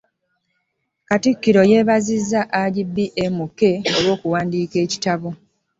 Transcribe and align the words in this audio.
Katikkiro 1.07 1.61
yeebazizza 1.71 2.39
Hajji 2.53 2.83
BMK 2.95 3.59
olw'okuwandiika 3.97 4.77
ekitabo. 4.85 5.29